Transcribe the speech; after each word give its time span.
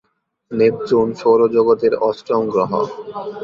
Neptune 0.51 1.07
সৌরজগতের 1.19 1.93
অষ্টম 2.07 2.41
গ্রহ। 2.53 2.71